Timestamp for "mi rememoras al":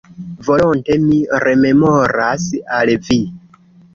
1.01-2.93